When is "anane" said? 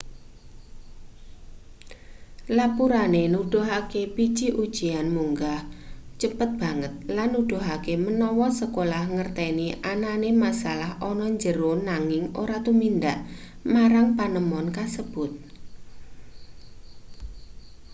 9.93-10.29